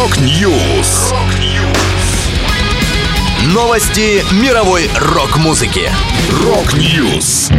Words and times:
Rock 0.00 0.50
News. 0.50 1.12
Новости 3.52 4.24
мировой 4.42 4.88
рок-музыки. 4.98 5.90
Rock 6.42 6.90
News. 6.90 7.50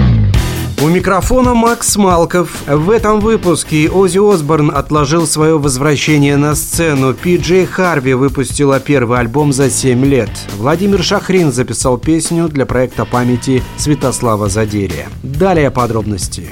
У 0.81 0.87
микрофона 0.87 1.53
Макс 1.53 1.95
Малков. 1.97 2.49
В 2.65 2.89
этом 2.89 3.19
выпуске 3.19 3.91
Оззи 3.91 4.17
Осборн 4.17 4.71
отложил 4.75 5.27
свое 5.27 5.59
возвращение 5.59 6.35
на 6.35 6.55
сцену. 6.55 7.13
Пи 7.13 7.37
Джей 7.37 7.67
Харви 7.67 8.15
выпустила 8.15 8.79
первый 8.79 9.19
альбом 9.19 9.53
за 9.53 9.69
7 9.69 10.03
лет. 10.03 10.31
Владимир 10.57 11.03
Шахрин 11.03 11.51
записал 11.51 11.99
песню 11.99 12.47
для 12.49 12.65
проекта 12.65 13.05
памяти 13.05 13.61
Святослава 13.77 14.49
Задерия. 14.49 15.09
Далее 15.21 15.69
подробности. 15.69 16.49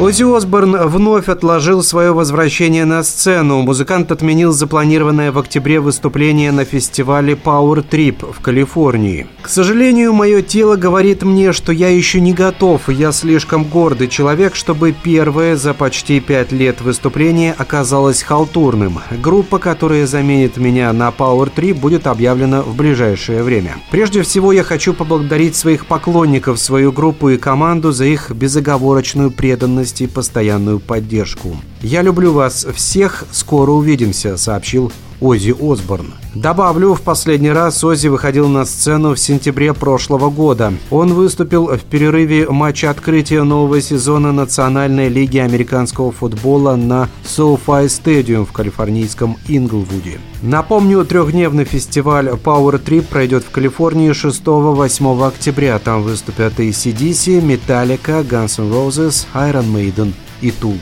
Оззи 0.00 0.22
Осборн 0.22 0.76
вновь 0.86 1.28
отложил 1.28 1.82
свое 1.82 2.12
возвращение 2.12 2.84
на 2.84 3.02
сцену. 3.02 3.62
Музыкант 3.62 4.12
отменил 4.12 4.52
запланированное 4.52 5.32
в 5.32 5.38
октябре 5.40 5.80
выступление 5.80 6.52
на 6.52 6.64
фестивале 6.64 7.32
Power 7.34 7.84
Trip 7.84 8.32
в 8.32 8.40
Калифорнии. 8.40 9.26
К 9.42 9.48
сожалению, 9.48 10.12
мое 10.12 10.42
тело 10.42 10.76
говорит 10.76 11.24
мне, 11.24 11.52
что 11.52 11.72
я 11.72 11.88
еще 11.88 12.20
не 12.20 12.32
готов. 12.32 12.88
Я 12.88 13.10
слишком 13.10 13.64
гордый 13.64 14.06
человек, 14.06 14.54
чтобы 14.54 14.92
первое 14.92 15.56
за 15.56 15.74
почти 15.74 16.20
пять 16.20 16.52
лет 16.52 16.80
выступление 16.80 17.52
оказалось 17.58 18.22
халтурным. 18.22 19.00
Группа, 19.20 19.58
которая 19.58 20.06
заменит 20.06 20.58
меня 20.58 20.92
на 20.92 21.08
Power 21.08 21.50
Trip, 21.52 21.74
будет 21.74 22.06
объявлена 22.06 22.62
в 22.62 22.76
ближайшее 22.76 23.42
время. 23.42 23.78
Прежде 23.90 24.22
всего, 24.22 24.52
я 24.52 24.62
хочу 24.62 24.94
поблагодарить 24.94 25.56
своих 25.56 25.86
поклонников, 25.86 26.60
свою 26.60 26.92
группу 26.92 27.30
и 27.30 27.36
команду 27.36 27.90
за 27.90 28.04
их 28.04 28.30
безоговорочную 28.30 29.32
преданность 29.32 29.87
и 30.00 30.06
постоянную 30.06 30.80
поддержку. 30.80 31.56
«Я 31.82 32.02
люблю 32.02 32.32
вас 32.32 32.66
всех, 32.74 33.24
скоро 33.30 33.70
увидимся»,— 33.70 34.36
сообщил 34.38 34.90
Оззи 35.20 35.54
Осборн. 35.60 36.14
Добавлю, 36.34 36.94
в 36.94 37.02
последний 37.02 37.50
раз 37.50 37.82
Оззи 37.82 38.08
выходил 38.08 38.48
на 38.48 38.64
сцену 38.64 39.14
в 39.14 39.18
сентябре 39.18 39.74
прошлого 39.74 40.30
года. 40.30 40.72
Он 40.90 41.14
выступил 41.14 41.66
в 41.66 41.80
перерыве 41.80 42.48
матча 42.48 42.90
открытия 42.90 43.42
нового 43.42 43.80
сезона 43.80 44.32
Национальной 44.32 45.08
лиги 45.08 45.38
американского 45.38 46.12
футбола 46.12 46.76
на 46.76 47.08
SoFi 47.24 47.86
Stadium 47.86 48.44
в 48.44 48.52
калифорнийском 48.52 49.36
Инглвуде. 49.48 50.18
Напомню, 50.42 51.04
трехдневный 51.04 51.64
фестиваль 51.64 52.28
Power 52.28 52.82
Trip 52.82 53.02
пройдет 53.02 53.44
в 53.44 53.50
Калифорнии 53.50 54.10
6-8 54.10 55.26
октября. 55.26 55.78
Там 55.78 56.02
выступят 56.02 56.58
ACDC, 56.58 57.40
Metallica, 57.40 58.24
Guns 58.24 58.60
N' 58.60 58.72
Roses, 58.72 59.26
Iron 59.34 59.72
Maiden 59.72 60.12
и 60.40 60.50
Tool. 60.50 60.78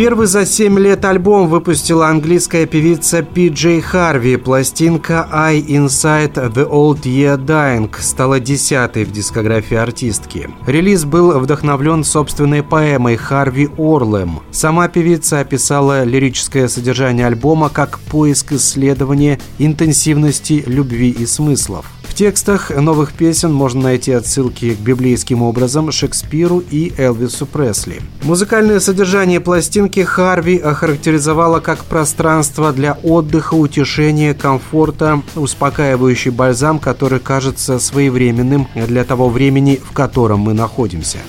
Первый 0.00 0.28
за 0.28 0.46
7 0.46 0.78
лет 0.78 1.04
альбом 1.04 1.50
выпустила 1.50 2.08
английская 2.08 2.64
певица 2.64 3.20
Пи 3.20 3.50
Джей 3.50 3.82
Харви. 3.82 4.36
Пластинка 4.36 5.28
«I 5.30 5.60
Inside 5.60 6.54
the 6.54 6.66
Old 6.66 7.02
Year 7.02 7.36
Dying» 7.36 7.90
стала 8.00 8.40
десятой 8.40 9.04
в 9.04 9.12
дискографии 9.12 9.76
артистки. 9.76 10.48
Релиз 10.66 11.04
был 11.04 11.38
вдохновлен 11.38 12.02
собственной 12.02 12.62
поэмой 12.62 13.16
Харви 13.16 13.68
Орлем. 13.76 14.40
Сама 14.50 14.88
певица 14.88 15.40
описала 15.40 16.02
лирическое 16.02 16.68
содержание 16.68 17.26
альбома 17.26 17.68
как 17.68 17.98
поиск 17.98 18.52
исследования 18.52 19.38
интенсивности 19.58 20.64
любви 20.66 21.10
и 21.10 21.26
смыслов. 21.26 21.84
Текстах 22.20 22.68
новых 22.68 23.14
песен 23.14 23.50
можно 23.50 23.80
найти 23.80 24.12
отсылки 24.12 24.74
к 24.74 24.78
библейским 24.78 25.40
образам, 25.40 25.90
Шекспиру 25.90 26.58
и 26.58 26.92
Элвису 26.98 27.46
Пресли. 27.46 28.02
Музыкальное 28.24 28.78
содержание 28.78 29.40
пластинки 29.40 30.00
Харви 30.00 30.58
охарактеризовало 30.58 31.60
как 31.60 31.78
пространство 31.78 32.74
для 32.74 32.92
отдыха, 33.02 33.54
утешения, 33.54 34.34
комфорта, 34.34 35.22
успокаивающий 35.34 36.30
бальзам, 36.30 36.78
который 36.78 37.20
кажется 37.20 37.78
своевременным 37.78 38.68
для 38.74 39.04
того 39.04 39.30
времени, 39.30 39.80
в 39.82 39.94
котором 39.94 40.40
мы 40.40 40.52
находимся. 40.52 41.20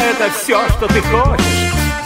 Это 0.00 0.32
все, 0.42 0.66
что 0.70 0.86
ты 0.86 1.02
хочешь. 1.02 1.44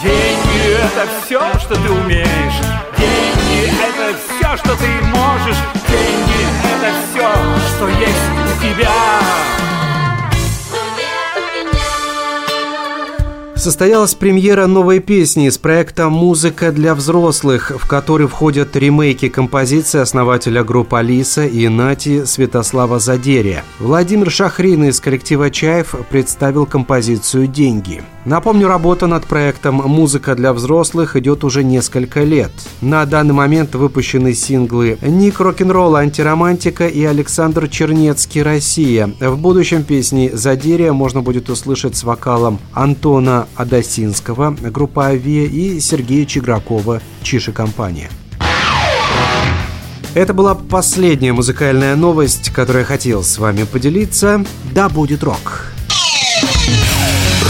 Деньги– 0.03 0.75
это 0.83 1.07
все, 1.23 1.39
что 1.59 1.75
ты 1.75 1.89
умеешь. 1.89 2.92
Деньги– 3.13 3.71
это 3.89 4.17
все, 4.17 4.57
что 4.57 4.75
ты 4.77 4.87
можешь. 5.05 5.57
Деньги– 5.87 6.39
это 6.73 6.89
все, 7.11 7.29
что 7.75 7.87
есть 7.87 8.27
у 8.41 8.61
тебя. 8.61 8.91
Состоялась 13.55 14.13
премьера 14.13 14.67
новой 14.67 14.99
песни 14.99 15.47
из 15.47 15.57
проекта 15.57 16.09
«Музыка 16.09 16.73
для 16.73 16.93
взрослых», 16.93 17.71
в 17.73 17.87
который 17.87 18.27
входят 18.27 18.75
ремейки 18.75 19.29
композиции 19.29 20.01
основателя 20.01 20.65
группы 20.65 20.97
«Алиса» 20.97 21.45
и 21.45 21.69
«Нати» 21.69 22.25
Святослава 22.25 22.99
Задерия. 22.99 23.63
Владимир 23.79 24.29
Шахрин 24.29 24.83
из 24.83 24.99
коллектива 24.99 25.49
«Чаев» 25.49 25.95
представил 26.09 26.65
композицию 26.65 27.47
«Деньги». 27.47 28.03
Напомню, 28.25 28.69
работа 28.69 29.07
над 29.07 29.25
проектом 29.25 29.75
«Музыка 29.75 30.33
для 30.35 30.53
взрослых» 30.53 31.17
идет 31.17 31.43
уже 31.43 31.61
несколько 31.61 32.23
лет. 32.23 32.51
На 32.79 33.05
данный 33.05 33.33
момент 33.33 33.75
выпущены 33.75 34.33
синглы 34.33 34.97
«Ник 35.01 35.41
рок-н-ролл 35.41 35.97
антиромантика» 35.97 36.87
и 36.87 37.03
«Александр 37.03 37.67
Чернецкий 37.67 38.41
Россия». 38.41 39.11
В 39.19 39.37
будущем 39.37 39.83
песни 39.83 40.31
Задерия 40.31 40.93
можно 40.93 41.21
будет 41.21 41.49
услышать 41.49 41.97
с 41.97 42.03
вокалом 42.05 42.59
Антона 42.71 43.47
Адасинского, 43.57 44.51
группа 44.51 45.07
«Авиа» 45.07 45.45
и 45.45 45.81
Сергея 45.81 46.25
Чигракова, 46.25 47.01
Чиж 47.23 47.46
и 47.46 47.51
компания. 47.51 48.09
Это 50.13 50.33
была 50.33 50.55
последняя 50.55 51.33
музыкальная 51.33 51.97
новость, 51.97 52.51
которую 52.51 52.83
я 52.83 52.85
хотел 52.85 53.21
с 53.23 53.37
вами 53.37 53.63
поделиться. 53.63 54.45
Да 54.71 54.87
будет 54.87 55.23
рок! 55.23 55.73